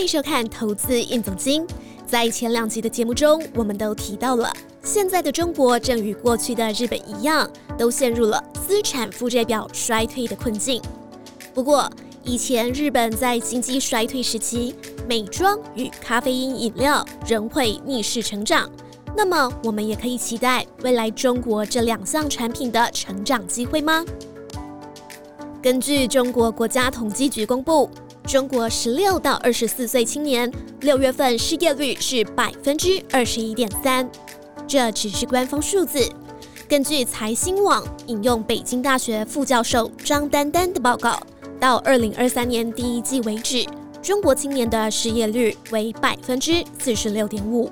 [0.00, 1.62] 欢迎收看《投资应总经》。
[2.06, 4.50] 在前两集的节目中，我们都提到了，
[4.82, 7.46] 现在的中国正与过去的日本一样，
[7.76, 10.80] 都陷入了资产负债表衰退的困境。
[11.52, 11.86] 不过，
[12.24, 14.74] 以前日本在经济衰退时期，
[15.06, 18.70] 美妆与咖啡因饮料仍会逆势成长。
[19.14, 24.02] 那么，我们也可以期待未来中国这两项产品的成长机会吗？
[25.60, 27.90] 根据中国国家统计局公布。
[28.30, 30.48] 中国十六到二十四岁青年
[30.82, 34.08] 六月份失业率是百分之二十一点三，
[34.68, 36.08] 这只是官方数字。
[36.68, 41.18] 根据财新网引用北京大学副教授张丹丹的报告，
[41.58, 43.66] 到二零二三年第一季为止，
[44.00, 47.68] 中国青年的失业率为百分之四十六点五。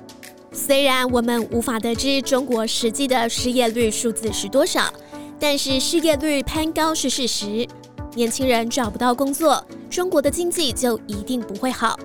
[0.51, 4.93] 虽然我们无法得知中国实际的失业率数字是多少，
[5.39, 7.65] 但是失业率攀高是事实。
[8.15, 9.63] 年轻人找不到工作，
[9.99, 11.99] 中国的经济就一定不会好，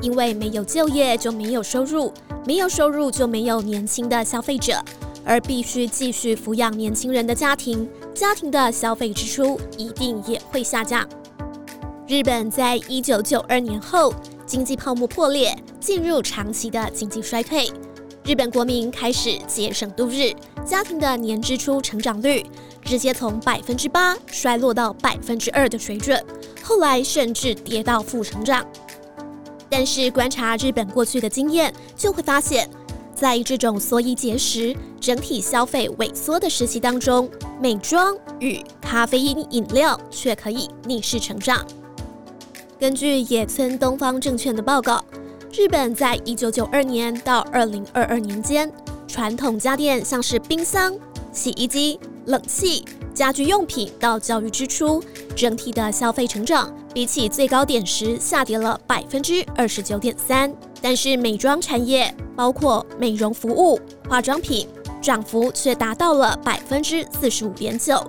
[0.00, 2.14] 因为没有就业就没有收入，
[2.46, 4.80] 没有收入就没有年轻的消费者，
[5.24, 11.04] 而必须继续抚养年轻人的家庭，家庭的消费支出一定也会下降。
[12.06, 14.14] 日本在一九九二年后
[14.46, 17.68] 经济泡沫破裂，进入长期的经济衰退。
[18.22, 20.32] 日本国民开始节省度日，
[20.64, 22.44] 家庭的年支出成长率
[22.84, 26.24] 直接从百分之八衰落到百分之二的水准，
[26.62, 28.64] 后来甚至跌到负成长。
[29.68, 32.68] 但是观察日本过去的经验，就会发现，
[33.14, 37.28] 在这种缩衣节食、整体消费萎缩的时期当中，
[37.60, 41.66] 美妆与咖啡因饮料却可以逆势成长。
[42.78, 45.04] 根据野村东方证券的报告。
[45.54, 48.72] 日本在一九九二年到二零二二年间，
[49.12, 50.90] 传统家电像是冰箱、
[51.32, 52.82] 洗衣机、冷气、
[53.12, 55.04] 家居用品到教育支出，
[55.36, 60.50] 整体的消费成长比起最高点时下跌了百分之二十九点三。
[60.80, 63.78] 但是美妆产业，包括美容服务、
[64.08, 64.66] 化妆品，
[65.02, 68.02] 涨幅却达到了百分之四十五点九。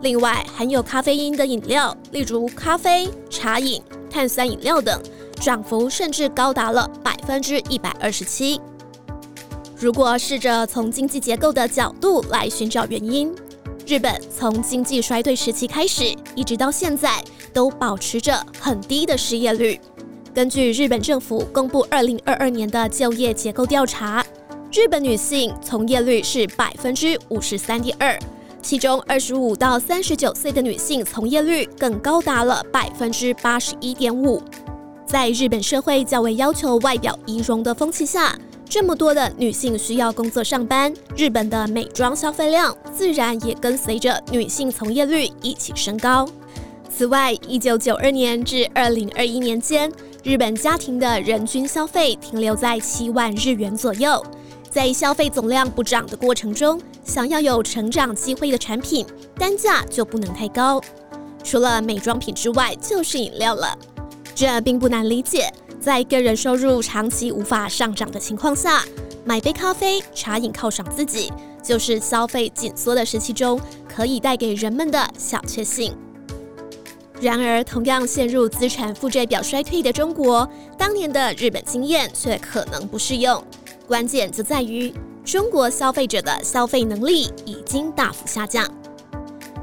[0.00, 5.02] 另外，含有咖啡因的饮料，例如咖啡、茶饮、碳酸饮料等。
[5.38, 8.58] 涨幅甚至高达了百分之一百二十七。
[9.78, 13.30] 如果试着从经济结构的角度来寻找原因，
[13.86, 17.22] 日本从经济衰退时期开始，一直到现在
[17.52, 19.78] 都保持着很低的失业率。
[20.34, 24.24] 根据日本政府公布二零二二年的就业结构调查，
[24.72, 28.18] 日本女性从业率是百分之五十三点二，
[28.62, 34.42] 其中二十五到三十九岁的女性从业率更高达了百分之八十一点五。
[35.06, 38.36] 在日本社会较为要求外表仪容的风气下，
[38.68, 46.28] 这么多的女性需要工作上班，日本的美妆消费量自然也跟随着女性从业率一起升高。
[46.90, 49.90] 此外，一九九二年至二零二一年间，
[50.24, 54.24] 日本家庭的人均消费停留在七万日元左右。
[54.68, 59.06] 在消费总量不涨的过程中，想要有成长机会的产品，
[59.38, 60.80] 单价就不能太高。
[61.42, 63.78] 除了美妆品之外，就是饮料了。
[64.34, 65.50] 这并不难理解，
[65.80, 68.84] 在个人收入长期无法上涨的情况下，
[69.24, 71.32] 买杯咖啡、茶饮犒赏自己，
[71.62, 75.96] 就是消费紧缩的时期中可以带给人们的小确幸。
[77.20, 83.42] 然而，同样陷入资产负债表衰退的中国，当年的日本经验却可能不适用。
[83.86, 84.92] 关键就在于
[85.24, 88.66] 中国消费者的消费能力已经大幅下降。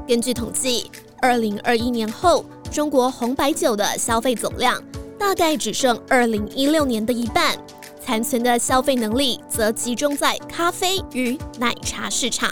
[0.08, 2.44] 根据统计，二零二一年后。
[2.72, 4.82] 中国红白酒的消费总量
[5.18, 7.56] 大概只剩二零一六年的一半，
[8.04, 12.50] 残存的消费能力则集中在咖啡与奶茶市场。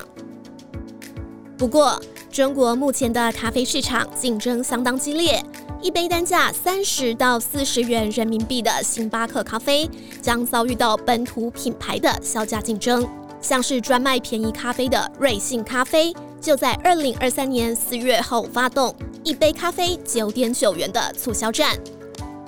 [1.59, 5.45] 不过，中国目前的咖啡市场竞争相当激烈，
[5.81, 9.89] 一杯单价三十到四十元人民币的星巴克咖啡
[10.21, 13.07] 将遭遇到本土品牌的销价竞争，
[13.41, 16.13] 像是专卖便宜咖啡的瑞幸咖啡。
[16.41, 18.93] 就在二零二三年四月后发动
[19.23, 21.79] 一杯咖啡九点九元的促销战，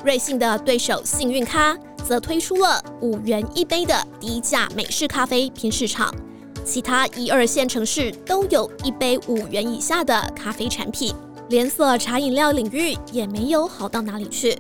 [0.05, 1.75] 瑞幸的对手幸运咖
[2.07, 6.15] 则推出了五元一杯的低价美式咖啡拼市场，
[6.63, 11.15] 其他一二线城市都有一杯五元以下的咖啡产品，
[11.49, 14.59] 连锁茶饮料领域也没有好到哪里去。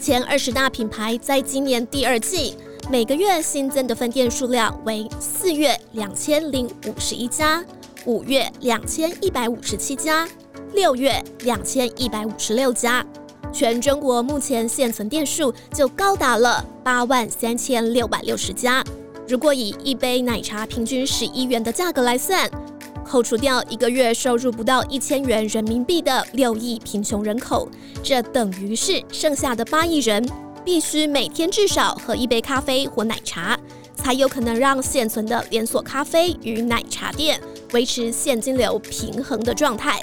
[0.00, 2.56] 前二十大品牌在今年第二季
[2.90, 7.64] 每个月新增的分店数量为四月两千零五十一家。
[8.06, 10.26] 五月两千一百五十七家，
[10.72, 13.04] 六月两千一百五十六家，
[13.52, 18.82] 全中国目前现存店数就高达了八万三千六百六十家。
[19.28, 22.48] 如果以一杯奶茶平均十一元的价格来算，
[23.04, 27.68] 扣除掉一个月收入不到一千元人民币的六亿贫穷人口，
[28.02, 30.24] 这等于是剩下的八亿人
[30.64, 33.58] 必须每天至少喝一杯咖啡或奶茶，
[33.96, 37.40] 才有可能让现存的连锁咖啡与奶茶店
[37.72, 40.00] 维持现金流平衡的状态。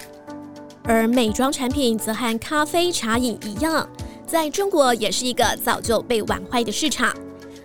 [0.87, 3.87] 而美妆产品则和咖啡、茶饮一样，
[4.25, 7.13] 在中国也是一个早就被玩坏的市场。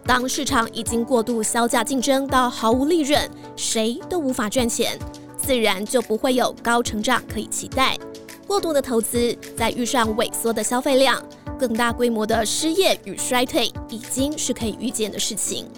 [0.04, 4.98] 当市场已经过度销价竞争到毫无利润，谁都无法赚钱，
[5.36, 7.96] 自然就不会有高成长可以期待。
[8.44, 11.22] 过度的投资，再遇上萎缩的消费量。
[11.56, 15.68] 更大规模的失业与衰退已经是可以预见的事情，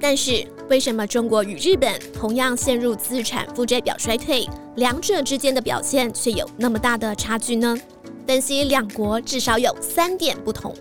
[0.00, 7.78] 但是为什么中国与日本同样陷入资产负债表衰退，两者之间的表现却有那么大的差距呢？
[8.26, 10.74] 分析两国至少有三点不同。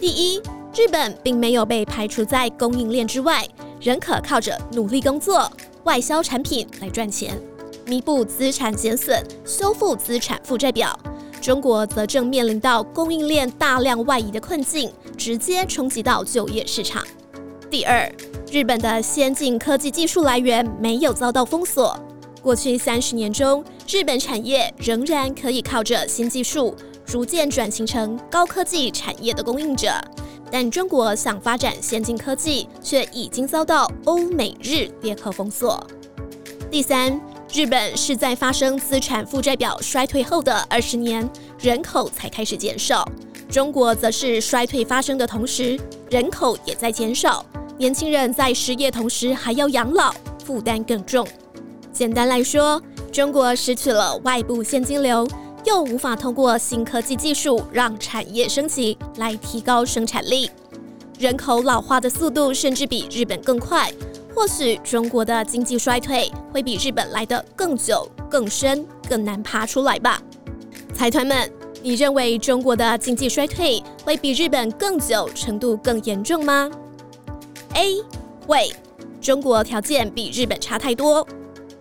[0.00, 0.42] 第一，
[0.74, 3.46] 日本并没有被排除在供应链之外，
[3.80, 5.48] 仍可靠着努力工作、
[5.84, 7.40] 外销产品来赚钱，
[7.86, 10.98] 弥补资产减损，修复资产负债表。
[11.40, 17.06] 中国则正面临到供应链大量外移的困境，直接冲击到就业市场。
[17.68, 18.10] 第二，
[18.50, 21.98] 日本的先进科技技术来源没有遭到封锁。
[22.40, 26.74] 过去三十年中，日本产业仍然可以靠着新技术，
[27.04, 29.90] 逐渐转型成高科技产业的供应者。
[30.50, 35.84] 但中国想发展先进科技，却已经遭到欧美日联合封锁。
[36.70, 37.20] 第三。
[37.54, 41.26] 日本是在发生资产负债表衰退后的二十年，
[41.60, 43.08] 人口才开始减少；
[43.48, 45.78] 中国则是衰退发生的同时，
[46.10, 47.44] 人口也在减少，
[47.78, 50.14] 年轻人在失业同时还要养老，
[50.44, 51.26] 负担更重。
[51.92, 55.26] 简单来说，中国失去了外部现金流，
[55.64, 60.50] 又无法通过新科技技术让产业升级来提高生产力，
[61.18, 63.90] 人口老化的速度甚至比日本更快。
[64.34, 70.20] 或许中国的经济衰退会比日本来得更久、更深、更难爬出来吧？
[70.92, 71.50] 财团们，
[71.86, 76.68] 你认为中国的经济衰退会比日本更久、程度更严重吗
[77.74, 78.02] ？A
[78.44, 78.72] 会，
[79.20, 81.24] 中国条件比日本差太多。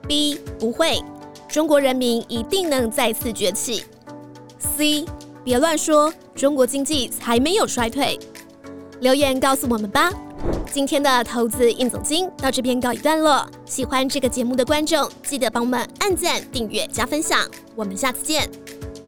[0.07, 1.02] B 不会，
[1.50, 3.84] 中国人民一定能再次崛起。
[4.60, 5.06] C
[5.44, 8.19] 别乱说，中国经济才没有衰退。
[9.00, 10.12] 留言告诉我们吧。
[10.72, 13.44] 今天的投资应总经到这边告一段落。
[13.66, 17.40] 喜欢这个节目的观众，记得帮我们按赞、订阅、加分享。
[17.75, 18.48] 我们下次见。